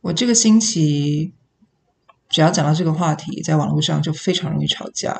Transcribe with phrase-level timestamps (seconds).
[0.00, 1.32] 我这个星期
[2.28, 5.18] 只要讲到这个话题，在网络上就非常容易吵架。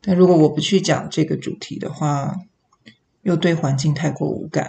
[0.00, 2.36] 但如果我不去讲这个主题的话，
[3.22, 4.68] 又对环境太过无感，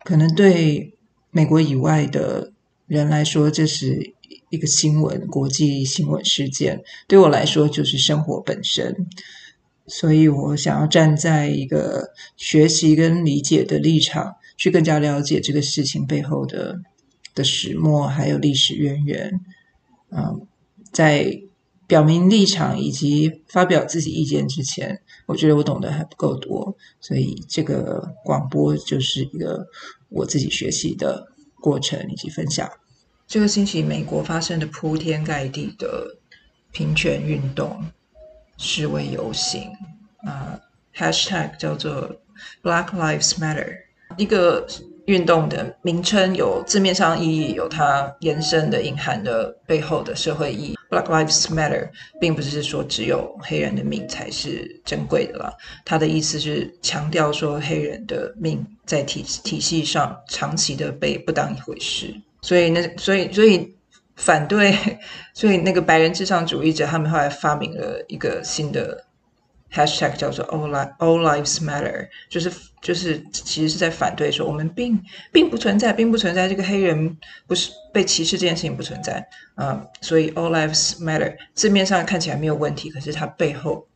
[0.00, 0.96] 可能对
[1.30, 2.52] 美国以外的
[2.86, 4.14] 人来说，这是
[4.48, 9.06] 一个新闻，国际新闻事件；对我来说，就是生活本身。
[9.86, 16.80] 所以我想要站在一个学习跟理解的立场，去更加了解这个事情背后的
[17.34, 19.40] 的始末，还有历史渊源。
[20.10, 20.46] 嗯，
[20.90, 21.42] 在
[21.86, 29.66] 表明立场以及发表自己意见之前，我觉得我懂得还不够多，所以这个广播就是一个
[30.08, 31.28] 我自己学习的
[31.60, 32.70] 过程以及分享。
[33.26, 36.16] 这个星期，美国发生的铺天盖地的
[36.72, 37.84] 平权运动。
[38.56, 39.70] 示威游行
[40.26, 40.58] 啊
[40.94, 42.10] ，，hashtag 叫做
[42.62, 43.76] Black Lives Matter，
[44.16, 44.66] 一个
[45.06, 50.78] 运动的名称有字面上意义，有它延伸的隐含的背后的社会意义。
[50.88, 55.52] Black Lives Matter 并不是说只有黑人的命才是珍贵的啦，
[55.84, 63.74] 它的意思是强调说黑人的命在体体系上长期的被不当一回事，所以那所以所以。
[64.16, 64.76] 反对，
[65.34, 69.04] 所以那个白人至上主义者，他们后来发明了一个新的
[69.72, 77.16] hashtag，叫做 All Lives All Lives Matter，就是就是其实是在反对说，我们并并不存在，并不存在这个黑人
[77.48, 79.26] 不是被歧视这件事情不存在
[79.56, 83.88] 啊，所以 All Lives Matter 字面上看起来没有问题，可是它背后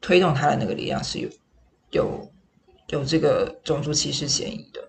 [0.00, 1.28] 推动它的那个力量是有
[1.90, 2.32] 有
[2.88, 4.80] 有这个种族歧视嫌疑的，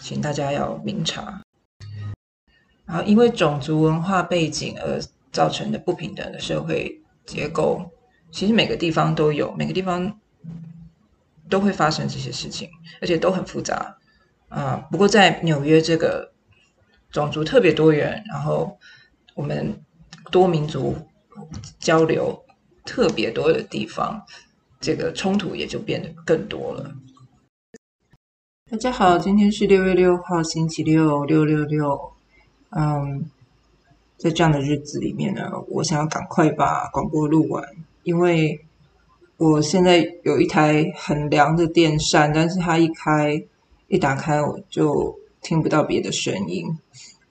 [0.00, 1.41] 请大家要明察。
[2.92, 5.00] 然后，因为种族文化背景而
[5.32, 7.90] 造成的不平等的社会结构，
[8.30, 10.20] 其实每个地方都有，每个地方
[11.48, 12.68] 都会发生这些事情，
[13.00, 13.96] 而且都很复杂
[14.50, 14.76] 啊。
[14.90, 16.34] 不过，在纽约这个
[17.10, 18.78] 种族特别多元，然后
[19.34, 19.74] 我们
[20.30, 20.94] 多民族
[21.78, 22.44] 交流
[22.84, 24.22] 特别多的地方，
[24.80, 26.92] 这个冲突也就变得更多了。
[28.70, 32.11] 大家好，今天是六月六号，星期六，六六六。
[32.74, 33.26] 嗯，
[34.16, 37.62] 在这样的日子里面呢，我想要赶快把广播录完，
[38.02, 38.64] 因为
[39.36, 43.42] 我现在有一台很凉的电扇，但是它一开
[43.88, 46.66] 一打开，我就听不到别的声音，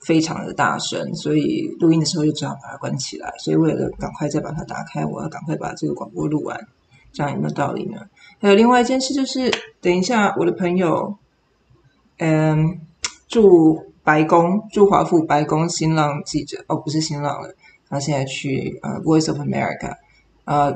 [0.06, 3.34] 非常的大声，所以录音的时候就只好把它关起来。
[3.40, 6.68] 所以为了赶快再把它打开，我要赶快把这个广播录完，
[7.12, 8.02] 这样有没有道理呢？
[8.40, 11.18] 还有另外一件事就是，等一下我的朋友，
[12.20, 12.80] 嗯，
[13.28, 13.91] 祝。
[14.04, 17.54] 白宫驻华府白宫新浪记者哦，不是新浪了，
[17.88, 19.90] 他现在去呃《Voice of America》
[20.46, 20.76] 呃，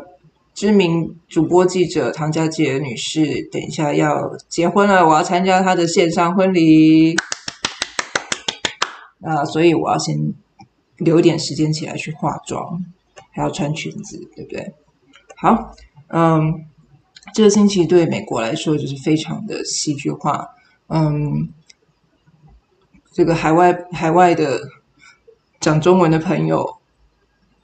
[0.53, 7.15] 知名主播记者唐佳杰女士，等一下要结婚了，我要参加她的线上婚礼，
[9.21, 10.35] 啊、所以我要先
[10.97, 12.85] 留一点时间起来去化妆，
[13.31, 14.73] 还要穿裙子，对不对？
[15.35, 15.75] 好，
[16.09, 16.65] 嗯，
[17.33, 20.47] 这个星期对美国来说就是非常的戏剧化，
[20.89, 21.49] 嗯。
[23.15, 24.59] 这个海外海外的
[25.61, 26.75] 讲中文的朋友，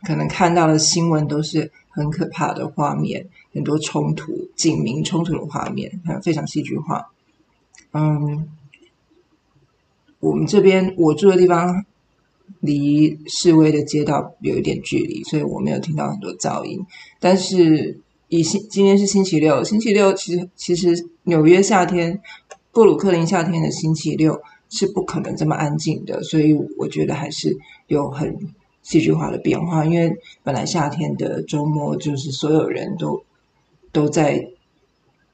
[0.07, 7.11] 可能看到的新闻都是很可怕的画面，很多冲突、警民冲突的画面，非常戏剧化。
[7.91, 8.47] 嗯，
[10.21, 11.85] 我们这边我住的地方
[12.61, 16.79] 离示威的街道有一点距离，所以我没有听到很多噪音。
[17.19, 22.21] 但是以星今天是星期六，星期六其实其实纽约夏天，
[22.71, 24.41] 布鲁克林夏天的星期六。
[24.71, 28.33] 是不可能这么安静的，所以我觉得还是有很
[28.81, 29.83] 戏剧化的变化。
[29.85, 33.21] 因为本来夏天的周末就是所有人都
[33.91, 34.47] 都在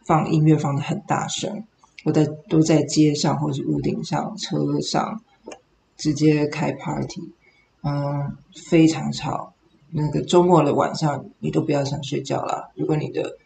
[0.08, 1.64] 放音乐，放得很大声，
[2.03, 5.22] 我在都在街上或是屋顶上、车上
[5.96, 7.22] 直接开 party，
[7.84, 8.36] 嗯，
[8.68, 9.53] 非常吵。
[9.92, 12.72] 那个周末的晚上，你都不要想睡觉了。
[12.76, 13.38] 如果你的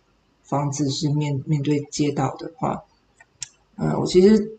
[0.42, 2.86] 房子是面面对街道的话，
[3.76, 4.58] 嗯，我其实。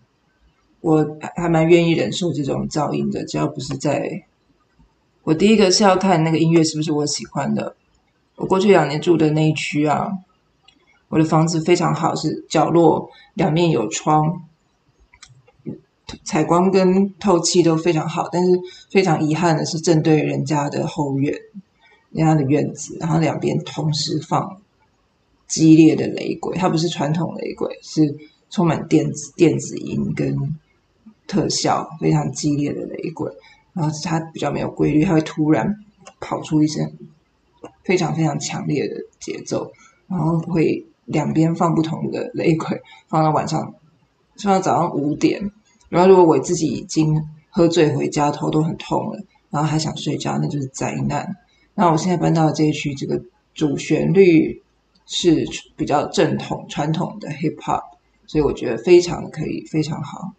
[0.83, 4.25] 我还蛮愿意忍受这种噪音的，只要不是在。
[5.23, 7.77] 我第一个是要看那个音乐是不是我喜欢的。
[8.35, 10.11] 我过去两年住的那一区啊，
[11.09, 14.43] 我的房子非常好，是角落两面有窗，
[16.25, 18.29] 采光跟透气都非常好。
[18.33, 21.33] 但是非常遗憾的是，正对人家的后院，
[22.11, 24.61] 人家的院子，然后两边同时放
[25.47, 28.17] 激烈的雷鬼，它不是传统雷鬼，是
[28.51, 30.59] 充满电子电子音跟。
[31.33, 33.33] 特效非常激烈的雷鬼，
[33.73, 35.75] 然后它比较没有规律，它会突然
[36.21, 36.93] 跑出一声
[37.85, 39.73] 非常非常强烈的节奏，
[40.09, 43.75] 然后会两边放不同的雷鬼，放到晚上
[44.37, 45.51] 放到早上五点。
[45.89, 47.19] 然后如果我自己已经
[47.49, 49.19] 喝醉回家，头都很痛了，
[49.49, 51.35] 然后还想睡觉，那就是灾难。
[51.75, 53.23] 那我现在搬到这一区，这个
[53.55, 54.63] 主旋律
[55.07, 55.47] 是
[55.77, 57.81] 比较正统、传统的 hip hop，
[58.27, 60.35] 所以我觉得非常可以，非常好。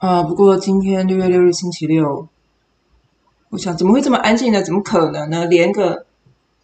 [0.00, 2.28] 啊，不过今天六月六日星期六，
[3.50, 4.62] 我想怎么会这么安静呢？
[4.62, 5.46] 怎么可能呢？
[5.46, 6.06] 连个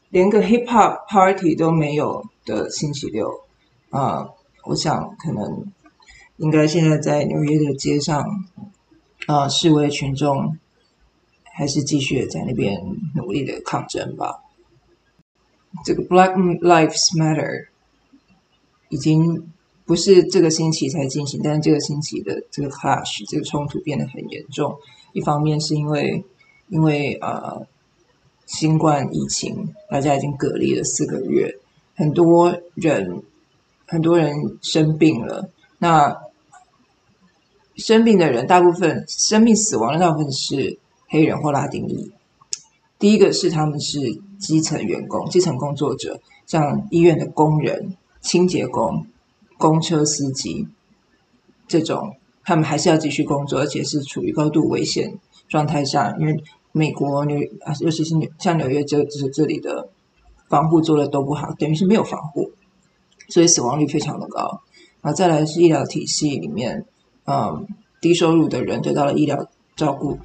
[0.08, 3.30] 连个 hip hop party 都没有的星期六
[3.90, 4.30] 啊！
[4.64, 5.66] 我想可能
[6.38, 8.24] 应该现在在纽约的街上
[9.26, 10.58] 啊，示威群众。
[11.58, 12.78] 还是继续在那边
[13.14, 14.42] 努力的抗争吧。
[15.86, 17.68] 这个 Black Lives Matter
[18.90, 19.50] 已经
[19.86, 24.76] 不是这个星期才进行，但是这个星期的这个 clash 这个冲突变得很严重。
[25.14, 26.24] 一方面是因为
[26.68, 27.66] 因为呃
[28.44, 31.58] 新冠疫情，大家已经隔离了四个月，
[31.94, 33.22] 很多人
[33.86, 35.48] 很多人生病了。
[35.78, 36.20] 那
[37.76, 40.78] 生病的人大部分生病死亡的大部分是。
[41.08, 42.10] 黑人或拉丁裔，
[42.98, 49.06] 第一个是他们是基层员工、基层工作者，像医院的工人、清洁工、
[49.58, 50.66] 公车司机
[51.68, 55.18] 这种，他们还是要继续工作，而且是处于高度危险
[55.48, 56.14] 状态下。
[56.18, 56.42] 因为
[56.72, 59.88] 美国纽啊，尤其是纽像纽约这这这里的
[60.48, 62.52] 防护做的都不好，等于是没有防护，
[63.28, 64.60] 所以死亡率非常的高。
[65.02, 66.84] 然后再来是医疗体系里面，
[67.24, 67.66] 嗯，
[68.00, 70.18] 低收入的人得到了医疗照顾。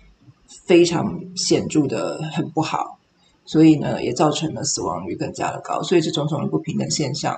[0.65, 2.99] 非常显著的很不好，
[3.45, 5.81] 所以呢，也造成了死亡率更加的高。
[5.81, 7.37] 所以这种种的不平等现象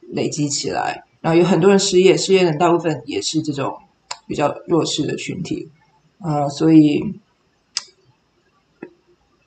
[0.00, 3.76] 累积起来，然后有很多人失业，失业的大部分也是这种
[4.26, 5.68] 比较弱势的群体
[6.20, 7.02] 啊、呃，所以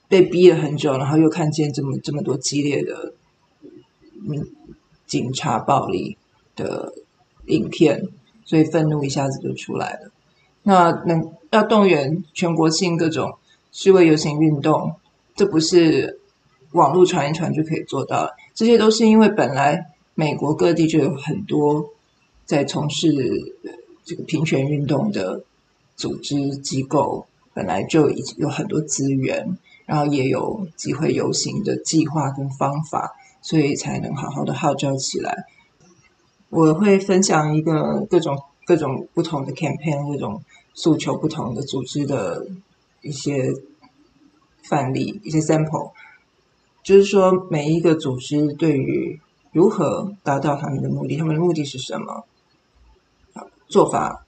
[0.07, 3.13] 被逼了很久，然后又看见这么这么多激烈的
[4.29, 4.45] 嗯
[5.05, 6.17] 警察暴力
[6.55, 6.93] 的
[7.45, 8.07] 影片，
[8.43, 10.11] 所以愤怒一下子就出来了。
[10.63, 13.37] 那能要动员全国性各种
[13.71, 14.95] 示威游行运动，
[15.35, 16.19] 这不是
[16.73, 18.29] 网络传一传就可以做到。
[18.53, 19.90] 这些都是因为本来
[20.21, 21.89] 美国各地就有很多
[22.45, 23.11] 在从事
[24.03, 25.43] 这个平权运动的
[25.95, 27.25] 组织机构，
[27.55, 29.57] 本来就已经有很多资源，
[29.87, 35.45] 然后也有机会游行的计划跟方法，所以才能好好的号召起来。
[36.49, 38.37] 我会分享一个各种。
[38.63, 40.41] 各种不同的 campaign，各种
[40.75, 42.47] 诉求不同的组织的
[43.01, 43.51] 一些
[44.69, 45.91] 范例、一些 sample，
[46.83, 49.19] 就是说每一个组织对于
[49.51, 52.25] 如何达到他们的目的，他们的目的是什么，
[53.67, 54.25] 做法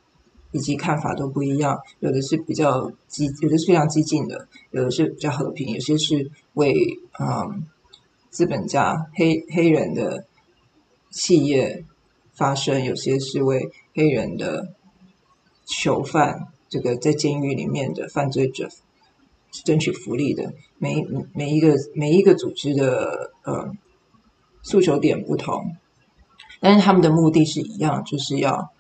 [0.51, 1.79] 以及看法都不一样。
[1.99, 6.73] 有的是比较激，有的是非常激进的，有的是比较和平，有些是为
[7.19, 7.65] 嗯
[8.29, 10.25] 资本家、黑黑人的
[11.09, 11.85] 企业
[12.33, 14.73] 发声，有些是为黑人的
[15.65, 18.67] 囚犯，这个在监狱里面的犯罪者
[19.63, 23.71] 争取福利的，每每一个每一个组织的呃
[24.63, 25.75] 诉求点不同，
[26.59, 28.71] 但是他们的目的是一样，就是要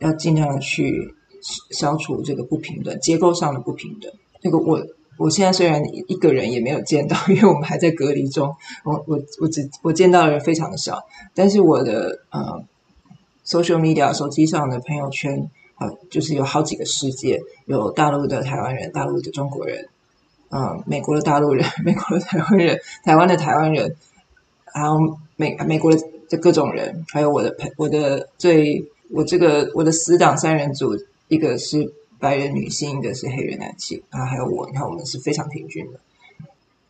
[0.00, 1.14] 要尽量的去
[1.70, 4.10] 消除这个不平等，结构上的不平等。
[4.42, 4.84] 那个我
[5.18, 11.04] 我现在虽然一个人也没有见到，因为我们还在隔离中，我我我只我见到的人非常的少，
[11.34, 12.64] 但是我的呃。
[13.46, 19.88] social media 手机上的朋友圈啊，就是有好几个世界，有大陆的台湾人，大陆的中国人，
[20.50, 23.96] 嗯，美国的大陆人， 美国的台湾人，台湾的台湾人，
[24.78, 25.92] 然后美美国
[26.28, 30.96] 的各种人，还有我的朋，我的最我这个我的死党三人组，
[31.28, 35.98] 一个是白人女性，一个是黑人男性，然后还有我，你看我们是非常平均的，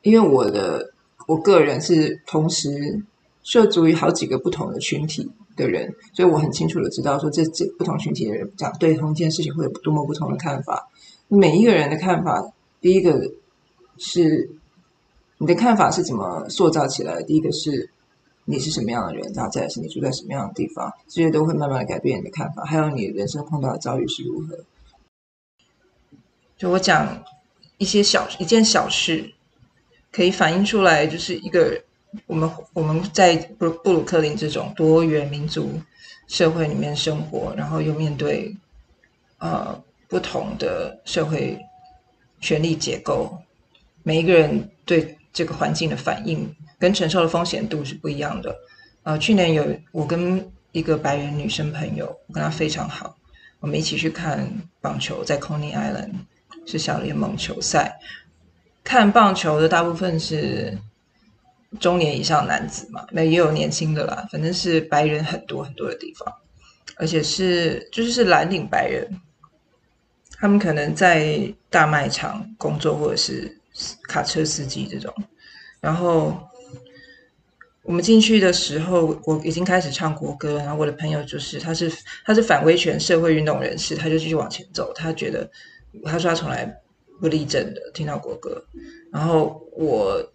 [0.03, 0.93] 因为我的
[1.27, 3.03] 我个人是同时
[3.43, 5.31] 涉足于好几个不同的群体。
[5.59, 10.89] 的人，所以我很清楚的知道，说这这不同群体的人讲对同一件事情会有多么不同的看法。
[11.27, 13.33] 每一个人的看法，第一个
[13.97, 14.49] 是
[15.39, 17.23] 你的看法是怎么塑造起来的？
[17.23, 17.91] 第一个是
[18.45, 22.65] 你是什么样的人，然后再是你住在什么样的地方，这些都会慢慢的改变你的看法。
[22.65, 24.59] 还有你人生碰到的遭遇是如何。
[26.57, 27.23] 就我讲
[27.79, 29.33] 一些小一件小事，
[30.13, 31.83] 可以反映出来，就是一个。
[32.27, 35.69] 我们我们在布布鲁克林这种多元民族
[36.27, 38.57] 社会里面生活，然后又面对
[39.37, 39.79] 呃
[40.09, 41.61] 不同的社会
[42.41, 43.37] 权力结构，
[44.03, 48.53] 每一个人对这个环境的反应跟承受的风险度是不一样的。
[49.05, 53.17] 呃，去年有我跟一个白人女生朋友，我跟她非常好，
[53.61, 56.15] 我们一起去看棒球，在 Coney Island
[56.67, 58.01] 是小联盟球赛，
[58.83, 60.77] 看棒球的大部分是。
[61.79, 66.27] 中年以上男子嘛，那也有年轻的啦，反正是白人很多很多的地方。
[66.97, 69.07] 而且是就是是蓝领白人，
[70.39, 73.58] 他们可能在大卖场工作，或者是
[74.09, 75.13] 卡车司机这种。
[75.81, 76.37] 然后
[77.83, 81.93] 我们进去的时候，我已经开始唱国歌，然后我的朋友就是他是
[82.25, 85.51] 他是反威权社会运动人士，他就继续往前走，他觉得
[86.05, 86.81] 他说他从来
[87.21, 88.65] 不立正的，听到国歌，
[89.13, 90.33] 然后我。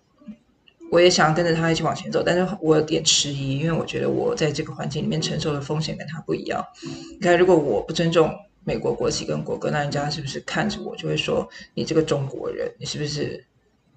[0.92, 6.64] 我也想跟着他一起往前走，但是我有点迟疑，因为我觉得我在这个环境里面承受的风险跟他不一样。
[7.14, 8.32] 你看，如果我不尊重
[8.66, 13.44] 美国国旗跟国歌，那人家是不是看着我就会说你这个中国人，你是不是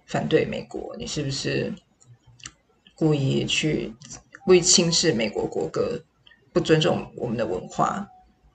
[0.07, 0.95] 反对美国？
[0.99, 1.73] 你是不是
[2.95, 3.93] 故意去
[4.45, 6.01] 故意轻视美国国歌，
[6.53, 8.07] 不尊重我们的文化？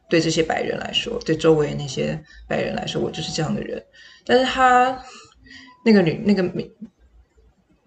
[0.09, 3.81] 对这些白人来说，对周围那些白人来说，我就是这样的人。
[4.25, 5.01] 但是他
[5.85, 6.69] 那个女那个美。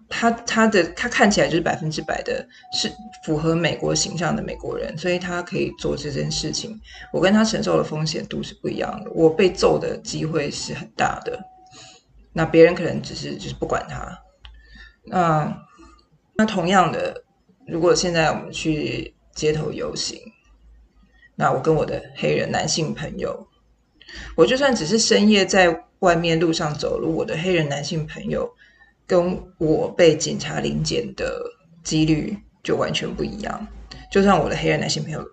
[0.07, 2.91] 他他的他看起来就是百分之百的是
[3.23, 6.79] 符合美国形象的美国人，所以他可以做这件事情。
[7.11, 11.39] 我跟他承受的风险度是不一样的，我被揍的机会是很大的。
[12.31, 14.19] 那别人可能只是就是不管他。
[15.05, 15.65] 那
[16.35, 17.23] 那同样的，
[17.67, 20.19] 如果现在我们去街头游行，
[21.35, 23.47] 那我跟我的黑人男性朋友，
[24.35, 28.47] 我就算只是深夜在外面路上走路，我的黑人男性朋友。
[29.07, 31.41] 跟我被警察临检的
[31.83, 33.67] 几率就完全不一样。
[34.11, 35.23] 就算我的黑人男性朋友，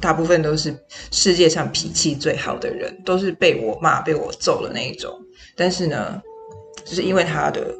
[0.00, 0.76] 大部分都是
[1.10, 5.18] 世界上脾气最好的人，都是被我骂、被我揍的那一种。
[5.56, 6.22] 但是呢，
[6.84, 7.74] 就是因为他的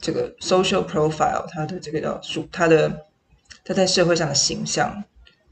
[0.00, 3.06] 这个 social profile，他的这个叫属他的
[3.64, 5.02] 他在社会上的形象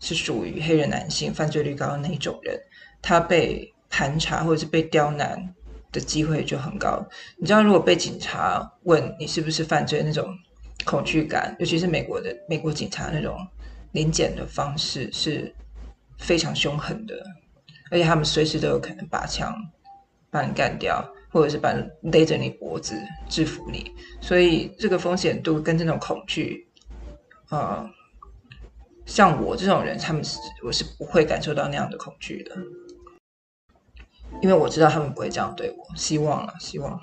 [0.01, 2.59] 是属于黑人男性犯罪率高的那一种人，
[3.03, 5.55] 他被盘查或者是被刁难
[5.97, 7.03] 的机会就很高。
[7.39, 10.29] 你知道，如果被警察问你是不是犯罪，那种
[10.85, 13.35] 恐惧感，尤其是美国的美国警察那种
[13.93, 15.55] 临检的方式是
[16.19, 17.15] 非常凶狠的，
[17.91, 19.55] 而且他们随时都有可能把枪
[20.31, 21.73] 把你干掉，或者是把
[22.03, 22.95] 勒着你脖子
[23.27, 23.91] 制服你。
[24.21, 26.69] 所以这个风险度跟这种恐惧，
[27.49, 27.89] 呃，
[29.07, 32.55] 像我这种人，他们是我是不会感受到那样的恐惧的。
[34.43, 37.01] 因为我知道他们不会这样对我，希望啊，希望。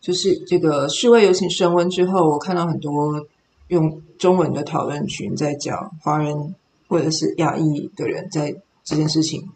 [0.00, 3.26] 就是这个示威游行升温之后，我看到很多
[3.68, 6.56] 用中文的讨论群在讲华人
[6.88, 9.48] 或者是亚裔的人在这件事情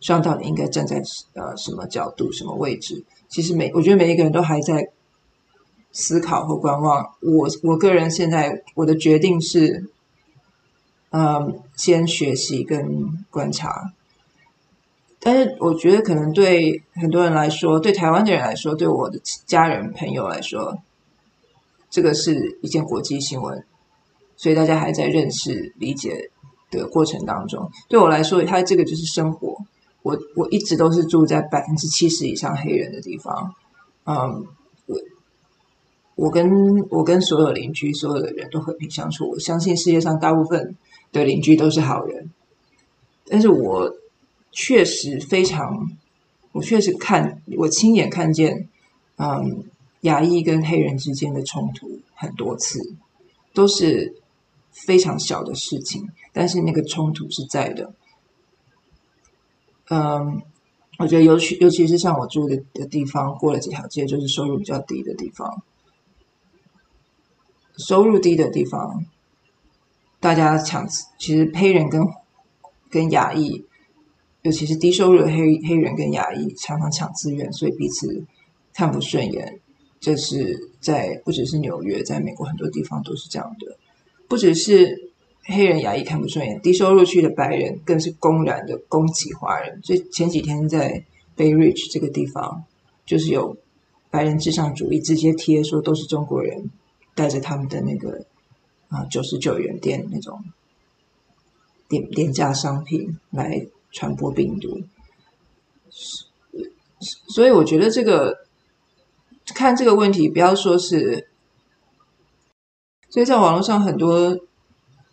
[0.00, 1.02] 上到底应该站在
[1.34, 3.04] 呃什么角度、什么位置。
[3.28, 4.90] 其实每我觉得每一个人都还在
[5.92, 7.04] 思考和观望。
[7.20, 9.90] 我我个人现在我的决定是。
[11.12, 13.92] 嗯，先学习跟观察，
[15.18, 20.78] 但是我觉得可能对很多人来说，对台湾的人来说，对我的家人朋友来说，
[21.90, 23.64] 这个是一件国际新闻，
[24.36, 26.30] 所以大家还在认识、理解
[26.70, 27.68] 的过程当中。
[27.88, 29.56] 对我来说，它这个就是生活。
[30.02, 33.52] 我我一直都是住在百分之七十以上黑人的地方，
[34.04, 34.46] 嗯，
[34.86, 34.96] 我
[36.14, 36.48] 我跟
[36.88, 39.28] 我跟所有邻居、所有的人都和平相处。
[39.28, 40.76] 我相信世界上大部分。
[41.12, 42.30] 的邻居都是好人，
[43.26, 43.92] 但是我
[44.52, 45.90] 确实非常，
[46.52, 48.68] 我确实看，我亲眼看见，
[49.16, 49.64] 嗯，
[50.02, 52.94] 牙医跟黑人之间的冲突很多次，
[53.52, 54.14] 都是
[54.70, 57.92] 非常小的事情，但是那个冲突是在的。
[59.88, 60.42] 嗯，
[60.98, 65.62] 我觉得尤其尤其是像我住的的地方，过了几条街就是收入比较低的地方，
[67.76, 69.04] 收入低的地方。
[70.20, 70.86] 大家抢，
[71.18, 72.02] 其实黑人跟
[72.90, 73.64] 跟亚裔，
[74.42, 78.22] 尤其是低收入的黑黑人跟亚裔，常常抢资源，所以彼此
[78.74, 79.58] 看不顺眼。
[79.98, 83.78] 这是在不只是纽约，在美国很多地方都是这样的。
[84.28, 85.10] 不只是
[85.44, 89.80] 黑人亚裔看不顺眼，低收入区的白人更是公然的攻击华人。
[89.82, 91.02] 所以前几天在
[91.34, 92.64] Bay Ridge 这个地方，
[93.06, 93.56] 就是有
[94.10, 96.70] 白人至上主义直接贴说都是中国人
[97.14, 98.26] 带着他们的那个。
[98.90, 100.42] 啊，九十九元店那种
[101.88, 104.80] 廉廉价商品来传播病毒，
[107.28, 108.36] 所以我觉得这个
[109.54, 111.28] 看这个问题，不要说是，
[113.10, 114.36] 所以在网络上很多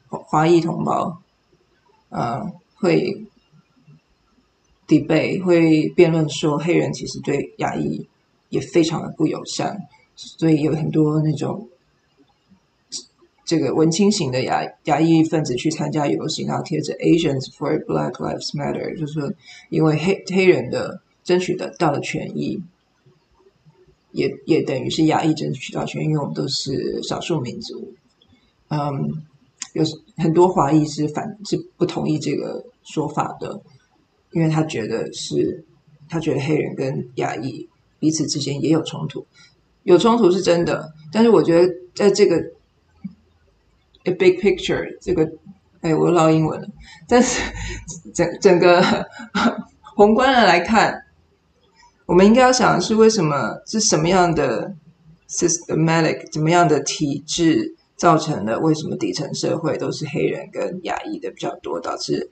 [0.09, 1.21] 华裔同胞，
[2.09, 3.27] 啊，会
[4.87, 8.07] debate 会辩论说，黑人其实对亚裔
[8.49, 11.69] 也非常的不友善，所以有很多那种。
[13.47, 19.35] 这个文青型的亚亚裔分子去参加游行，然后贴着 Asians for Black Lives Matter，就是，
[19.69, 22.61] 因为黑黑人的争取得到的权益，
[24.11, 27.93] 也也等于是亚裔争取到权益，因为我们都是少数民族。
[28.67, 29.23] 嗯，
[29.71, 29.83] 有
[30.17, 33.61] 很多华裔是反是不同意这个说法的，
[34.31, 35.63] 因为他觉得是
[36.09, 39.25] 他觉得黑人跟亚裔彼此之间也有冲突，
[39.83, 42.35] 有冲突是真的，但是我觉得在这个
[44.07, 45.23] a big picture 这个，
[45.81, 46.67] 哎，我又落英文了，
[47.07, 47.41] 但是
[48.13, 48.81] 整整个
[49.95, 51.05] 宏观的来看，
[52.05, 54.73] 我们应该要想的是为什么是什么样的
[55.29, 57.75] systematic 怎么样的体制。
[57.97, 62.29] 造成的为什么底层社会都是黑人跟亚裔的比较多，导致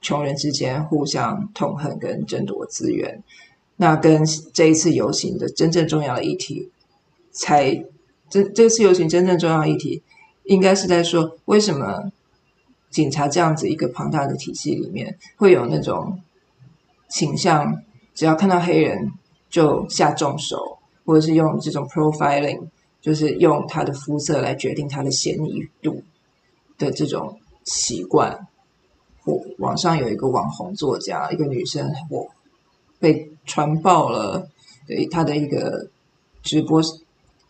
[0.00, 3.22] 穷人之间互相痛恨跟争夺资源。
[3.76, 4.22] 那跟
[4.54, 6.70] 这一次游行的真正重要的议题，
[7.30, 7.84] 才
[8.30, 10.02] 这这次游行真正重要议题，
[10.44, 12.10] 应该是在说为什么
[12.90, 16.20] 警察这样子一个庞大的体系里面会有那种
[17.08, 17.82] 倾向，
[18.14, 19.12] 只要看到黑人
[19.50, 22.68] 就下重手，或者是用这种 profiling。
[23.04, 26.02] 就是用他的肤色来决定他的嫌疑度
[26.78, 28.48] 的这种习惯。
[29.26, 32.26] 我网上有一个网红作家，一个女生，我
[32.98, 34.48] 被传爆了。
[34.86, 35.90] 对她的一个
[36.42, 36.80] 直播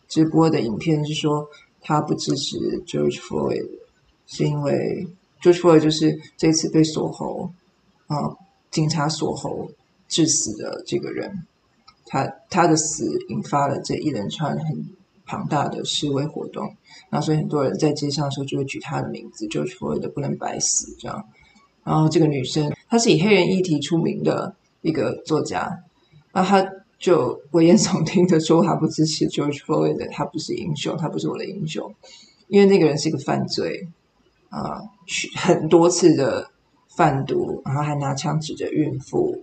[0.09, 1.47] 直播的影片是说，
[1.85, 3.69] 他不支持 George Floyd，
[4.27, 5.07] 是因为
[5.41, 7.53] George Floyd 就是这次被锁喉
[8.07, 8.35] 啊，
[8.71, 9.69] 警察锁喉
[10.09, 11.45] 致死的这个人，
[12.07, 14.95] 他他的死引发了这一连串很。
[15.27, 16.75] 庞大的示威活动，
[17.09, 21.27] 那所以很多人在街上的时候就会举他的名字，George Floyd 不能白死这样。
[21.83, 25.79] 然后这个女生她是以黑人议题出名的一个作家，
[26.31, 26.63] 那她
[27.05, 31.93] 就危言耸听的说他不支持 George Floyd 的，他不是英雄，他不是我的英雄，
[32.47, 33.87] 因为那个人是一个犯罪
[34.49, 34.81] 啊，
[35.35, 36.49] 很多次的
[36.97, 39.39] 贩毒，然后还拿枪指着孕妇，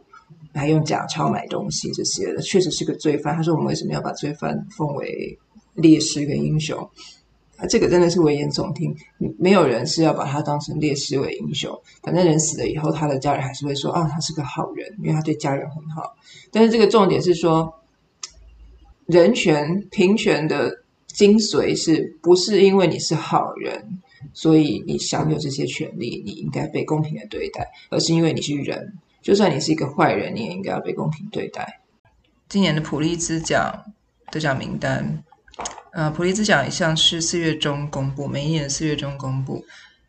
[0.52, 3.36] 还用假钞买东西这些的，确实是个罪犯。
[3.36, 5.38] 他说我们为什么要把罪犯奉为
[5.74, 6.90] 烈士跟英雄，
[7.62, 8.92] 啊，这个真的是危言耸听。
[9.38, 11.72] 没有人是要把他当成烈士为英雄。
[12.02, 16.16] 反正人死了以后，他的家人还是会说：“啊，他是个好人，因为他对家人很好。”
[16.50, 17.72] 但是这个重点是说，
[19.06, 24.00] 人权平权的精髓是不是因为你是好人，
[24.34, 31.80] 所以你享有这些权利，你应该被公平的对待，而是因为你是人，就算你是一个坏人，你也应该要被公平对待。
[32.48, 33.84] 今年的普利兹奖
[34.32, 35.22] 得奖名单。
[35.92, 39.62] 呃，普利兹奖一向是四月中公布，每一年四月中公布。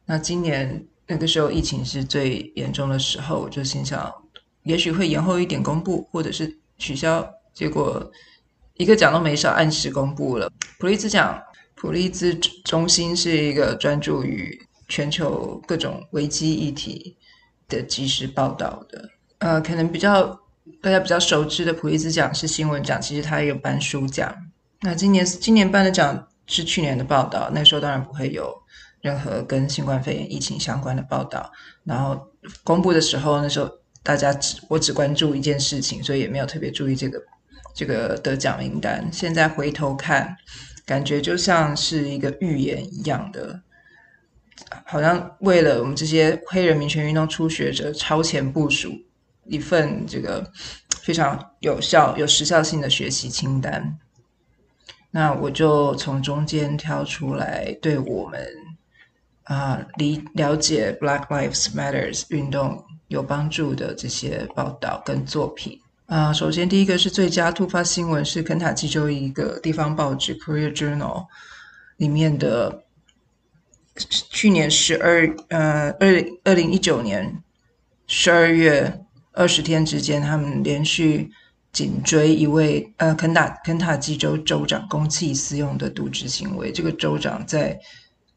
[0.06, 4.14] 那今年那个时候疫情是最严重的时候，我就心想，
[4.64, 7.30] 也许会延后一点公布，或者是取消。
[7.54, 8.10] 结果
[8.76, 10.50] 一个奖都没少，按时公布了。
[10.80, 11.38] 普利兹奖，
[11.76, 17.18] 普利兹中心是一个专注于全球各种危机议题
[17.68, 19.10] 的及时报道的。
[19.40, 20.40] 呃，可能比较
[20.82, 24.34] 大家比较熟知的普利兹奖是新闻奖，其实它也有颁书奖。
[24.84, 28.54] 那今年今年颁的奖是去年的报道，那时候当然不会有
[29.00, 31.50] 任何跟新冠肺炎疫情相关的报道。
[31.86, 32.28] 然后
[32.66, 33.72] 公布的时候，那时候
[34.04, 37.24] 大家只我只关注一件事情，所以也没有特别注意这个
[37.74, 39.08] 这个得奖名单。
[39.10, 40.36] 现在回头看，
[40.86, 43.62] 感觉就像是一个预言一样的，
[44.86, 48.92] 好像为了我们这些黑人民权运动初学者超前部署
[49.46, 50.52] 一份这个
[51.02, 53.98] 非常有效、有时效性的学习清单。
[55.16, 58.44] 那我就从中间挑出来，对我们
[59.44, 66.34] 啊理了解 Black Lives Matters 运动有帮助的这些报道跟作品啊。
[66.34, 70.98] 首先，第一个是最佳突发新闻，是肯塔基州一个地方报纸《Courier Journal》
[71.98, 72.82] 里面的
[73.96, 77.44] 去年十二呃二零二零一九年
[78.08, 79.00] 十二月
[79.34, 81.30] 二十天之间，他们连续。
[81.74, 87.78] 紧追一位呃肯塔肯塔基州州长公器私用的渎职行为，这个州长在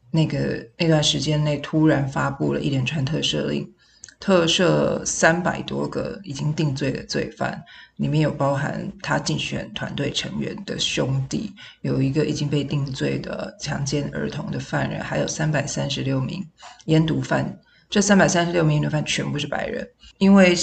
[0.09, 3.71] 那个那段时间内突然发布了一连串特赦令，
[4.19, 7.63] 特赦三百多个已经定罪的罪犯，
[7.97, 16.43] 里面有包含他竞选团队成员的兄弟，有一个已经被定罪的强奸儿童的犯人，还有三百三十六名
[16.85, 17.55] 烟毒犯，
[17.87, 20.55] 这三百三十六名烟毒犯全部是白人，因为。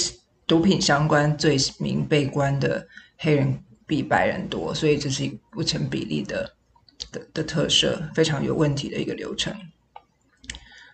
[0.46, 6.54] 毒品相关罪名被关的黑人比白人多，所以这是一个不成比例的
[7.10, 9.54] 的的特色，非常有问题的一个流程。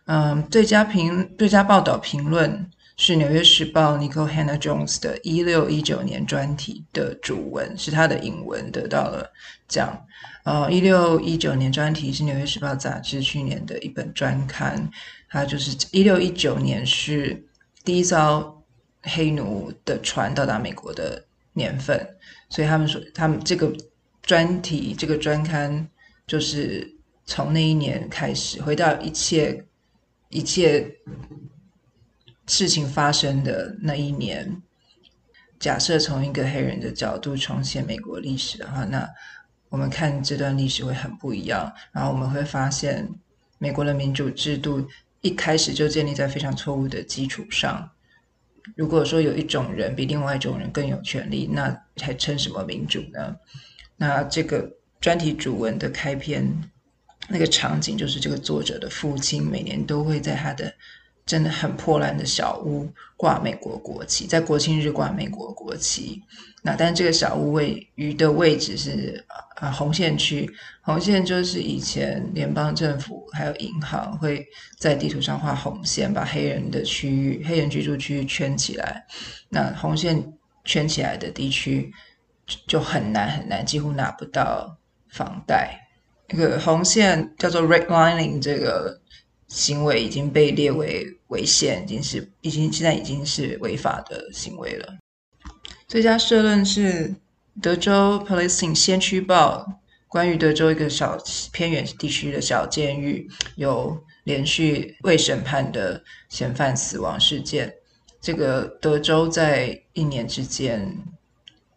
[0.07, 9.33] 嗯，最佳评最佳报道评论是《纽约时报》Nicole Hannah-Jones 的一六一九年专题的主文，是他的引文得到了
[9.69, 10.01] 奖。
[10.45, 14.91] 呃，一六一九年专题是《纽约时报》杂志去年的一本专刊，
[15.29, 17.45] 它就是一六一九年是
[17.85, 18.60] 第一艘。
[19.03, 22.17] 黑奴的船到达美国的年份，
[22.49, 23.73] 所以他们说，他们这个
[24.23, 25.89] 专题这个专刊
[26.27, 29.65] 就是从那一年开始，回到一切
[30.29, 30.97] 一切
[32.47, 34.61] 事情发生的那一年，
[35.59, 39.09] 假设从一个黑人的角度重现美国历史的话，那
[39.69, 41.73] 我们看这段历史会很不一样。
[41.93, 43.09] 然后我们会发现，
[43.59, 44.87] 美国的民主制度
[45.21, 47.91] 一开始就建立在非常错误的基础上。
[48.77, 53.37] 如果说有一种人比另外一种人更有权利，那还称什么民主呢？
[53.97, 54.71] 那这个
[55.01, 56.53] 专题主文的开篇。
[57.29, 60.75] 那个场景就是这个作者的父亲每年都会在他的
[61.31, 66.21] 真的很破烂的小屋挂美国国旗，在国庆日挂美国国旗。
[66.61, 74.45] 那但这个小屋位于的位置是啊红线区，红线就是以前联邦政府还有银行会
[74.77, 79.07] 在地图上画红线，把黑人的区域、黑人居住区域圈起来。
[79.49, 80.33] 那红线
[80.65, 81.93] 圈起来的地区
[82.67, 84.77] 就很难很难，几乎拿不到
[85.11, 85.79] 房贷。
[86.27, 89.01] 这个红线叫做 redlining，这个
[89.47, 94.99] 行为已经被列为违宪，已经是已经现在已经是违法的行为了。
[95.89, 97.13] 最佳社论是
[97.61, 99.67] 德州 Policing 先驱报，
[100.07, 101.19] 关于德州一个小
[101.53, 107.75] 偏远地区的小监狱有连续未审判的嫌犯死亡事件。
[108.21, 110.97] 这个德州在一年之间，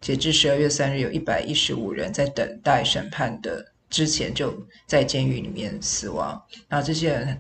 [0.02, 3.72] 截至十二月三日，有一百一十五人在等待审判的。
[3.90, 4.52] 之前就
[4.88, 7.40] 在监狱里面死亡，然后这些人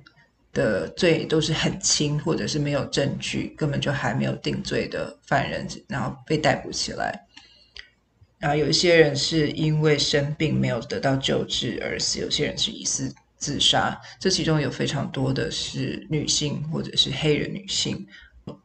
[0.53, 7.19] 的罪都是很轻，或者是没有证据，根本就还没有定罪的犯人，然后被逮捕起来。
[8.39, 13.99] 然后有一些人是因为生病没有得到救治而死，有些人是疑似自杀。
[14.19, 18.05] 这其中有非常多的是女性或者是黑人女性。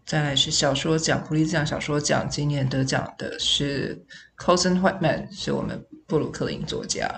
[0.04, 4.04] 再来是小说奖，普利兹奖小说奖，今年得奖的是
[4.36, 7.08] Colson Whiteman，是我们布鲁克林作家。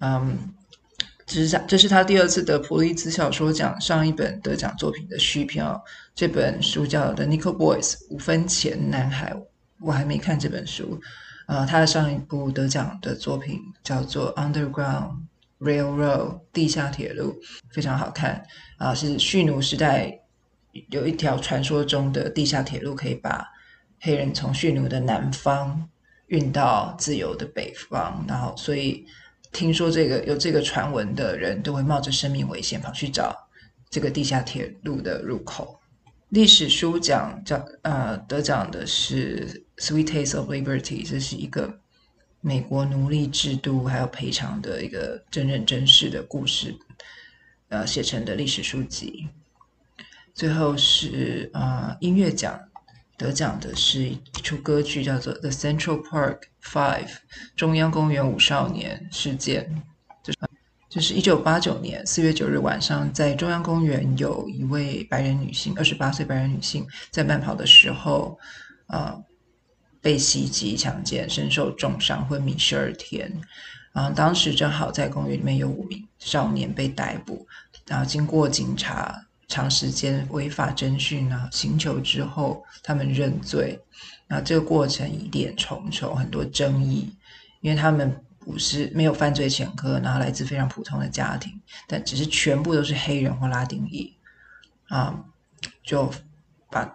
[0.00, 0.36] 嗯，
[1.28, 5.62] 这是这是他第二次得普利兹小说奖，上一本得奖作品的续篇。
[6.14, 9.36] 这本书叫《The Nickel Boys》五分钱男孩，
[9.78, 10.98] 我还没看这本书。
[11.46, 15.16] 呃，他的上一部得奖的作品叫做《Underground
[15.60, 17.38] Railroad》地下铁路，
[17.72, 18.42] 非常好看
[18.78, 20.18] 啊，是蓄奴时代
[20.88, 23.46] 有一条传说中的地下铁路，可以把
[24.00, 25.88] 黑人从蓄奴的南方
[26.28, 29.04] 运到自由的北方，然后所以。
[29.52, 33.34] 听说这个有这个传闻的人都会冒着生命危险跑去找
[33.90, 35.80] 这个地下铁路的入口。
[36.28, 41.80] 历史书奖奖呃得奖的是《Sweet Taste of Liberty》，这是一个
[42.42, 46.76] 美国奴隶制度还有赔偿的一个真人真事的故事，
[47.68, 49.28] 呃写成的历史书籍。
[50.34, 52.67] 最后是啊、呃、音乐奖。
[53.18, 57.06] 得奖的是一出歌剧，叫做《The Central Park Five》
[57.56, 59.82] 中央公园五少年事件。
[60.22, 60.38] 就是
[60.88, 68.38] 就是一九八九年四月九日晚上，在中央公园有一位白人女性，二十八岁白人女性，在慢跑的时候，
[68.86, 69.20] 呃，
[70.00, 73.30] 被袭击、强奸，身受重伤，昏迷十二天。
[73.92, 77.44] 然后当时正好在公园里面有五名少年被逮捕，
[77.88, 79.24] 然后经过警察。
[79.48, 83.78] 长时间违法侦讯啊，刑求之后，他们认罪。
[84.28, 87.10] 那这个过程疑点重重，很多争议，
[87.62, 94.14] 因为他们不是没有犯罪前科，然后来自非常普通的家庭，但只是全部都是黑人或拉丁裔
[94.88, 95.24] 啊，
[95.82, 96.12] 就
[96.70, 96.94] 把。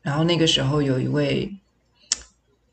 [0.00, 1.52] 然后那个时候有一位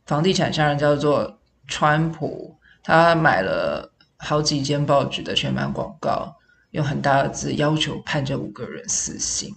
[0.05, 6.37] 房地产商人叫做川普，他买了好几间报纸的全版广告。
[6.75, 9.55] 用很大的字要求判这五个人死刑，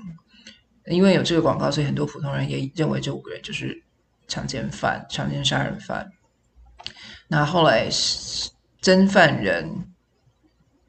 [0.86, 3.82] 因为有这个广告，所以很多普通人也认为这五个人就是
[4.28, 6.12] 强奸犯、强奸杀人犯。
[7.26, 7.88] 那后来
[8.80, 9.68] 真犯人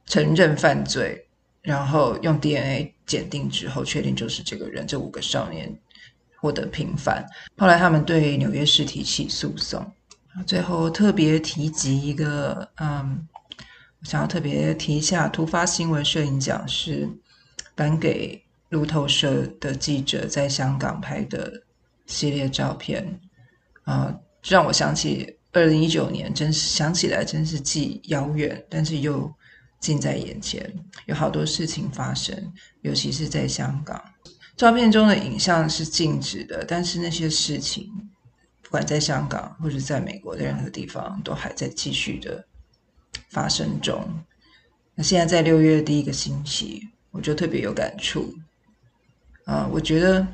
[0.05, 1.27] 承认犯罪，
[1.63, 5.75] 然后用 DNA 检定之后确定就是这个人，这五个少年
[6.39, 7.25] 获得平反。
[7.57, 9.91] 后来他们对纽约市提起诉讼，
[10.45, 13.27] 最后特别提及一个嗯。
[14.01, 17.09] 我想要特别提一下，突发新闻摄影奖是
[17.75, 21.51] 颁给路透社的记者在香港拍的
[22.05, 23.19] 系列照片，
[23.83, 29.29] 啊、让我想起二零一九年，真是想起来真是既遥远，但是又
[29.79, 30.73] 近在眼前，
[31.07, 34.01] 有好多事情发生，尤其是在香港。
[34.55, 37.89] 照片中的影像是静止的，但是那些事情，
[38.61, 42.45] 不管在香港或者在美国的任何地方，都还在继续的。
[43.29, 44.07] 发生中，
[44.95, 48.33] 那现在在六月第一个星期，我就特别有感触。
[49.45, 50.27] 啊、我觉得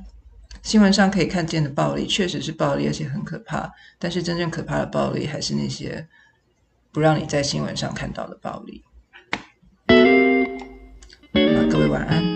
[0.64, 3.72] 新闻上可以看见的暴力确实是暴力，而且很可怕。
[4.00, 6.08] 但是真正可怕的暴力，还是那些
[6.92, 8.84] 不让你在新闻上看到的暴力。
[11.78, 12.35] 位晚安。